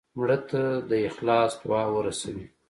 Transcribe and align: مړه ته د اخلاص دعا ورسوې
مړه 0.17 0.37
ته 0.49 0.63
د 0.89 0.91
اخلاص 1.09 1.51
دعا 1.63 1.83
ورسوې 1.95 2.45